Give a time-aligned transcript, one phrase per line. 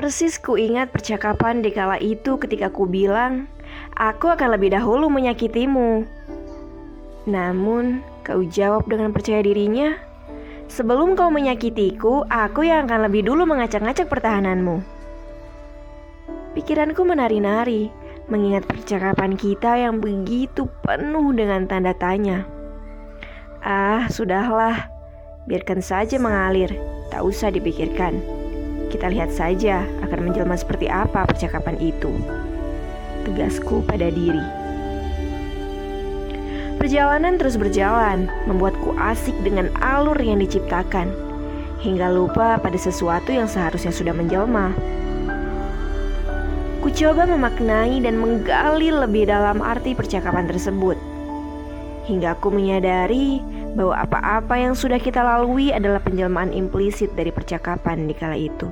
[0.00, 3.52] Persis ku ingat percakapan di kala itu ketika ku bilang,
[4.00, 6.08] aku akan lebih dahulu menyakitimu.
[7.28, 10.00] Namun, kau jawab dengan percaya dirinya,
[10.72, 14.80] sebelum kau menyakitiku, aku yang akan lebih dulu mengacak-ngacak pertahananmu.
[16.56, 17.92] Pikiranku menari-nari,
[18.32, 22.48] mengingat percakapan kita yang begitu penuh dengan tanda tanya.
[23.60, 24.88] Ah, sudahlah,
[25.44, 26.72] biarkan saja mengalir,
[27.12, 28.39] tak usah dipikirkan.
[28.90, 32.10] Kita lihat saja akan menjelma seperti apa percakapan itu.
[33.22, 34.42] Tegasku pada diri.
[36.80, 41.12] Perjalanan terus berjalan, membuatku asik dengan alur yang diciptakan,
[41.84, 44.72] hingga lupa pada sesuatu yang seharusnya sudah menjelma.
[46.80, 50.96] Ku coba memaknai dan menggali lebih dalam arti percakapan tersebut,
[52.08, 58.14] hingga aku menyadari bahwa apa-apa yang sudah kita lalui adalah penjelmaan implisit dari percakapan di
[58.14, 58.66] kala itu.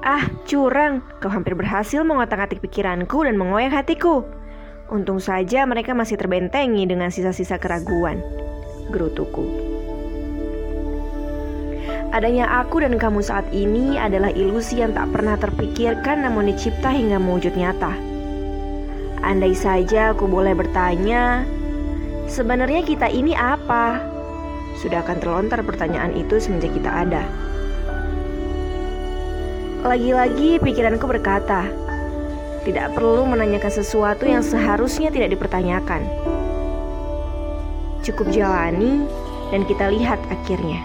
[0.00, 4.24] Ah, curang, kau hampir berhasil mengotak-atik pikiranku dan mengoyak hatiku.
[4.88, 8.24] Untung saja mereka masih terbentengi dengan sisa-sisa keraguan.
[8.88, 9.70] Gerutuku.
[12.10, 17.22] Adanya aku dan kamu saat ini adalah ilusi yang tak pernah terpikirkan namun dicipta hingga
[17.22, 17.94] mewujud nyata.
[19.22, 21.46] Andai saja aku boleh bertanya,
[22.30, 23.98] Sebenarnya kita ini apa?
[24.78, 27.26] Sudah akan terlontar pertanyaan itu semenjak kita ada.
[29.82, 31.66] Lagi-lagi pikiranku berkata,
[32.62, 36.06] tidak perlu menanyakan sesuatu yang seharusnya tidak dipertanyakan.
[38.06, 39.02] Cukup jalani
[39.50, 40.78] dan kita lihat akhirnya.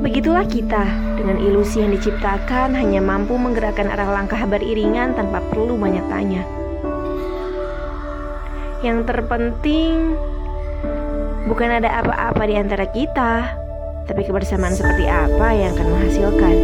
[0.00, 0.88] Begitulah kita
[1.20, 6.57] dengan ilusi yang diciptakan hanya mampu menggerakkan arah langkah beriringan tanpa perlu banyak tanya.
[8.78, 10.14] Yang terpenting
[11.50, 13.58] bukan ada apa-apa di antara kita,
[14.06, 16.54] tapi kebersamaan seperti apa yang akan menghasilkan.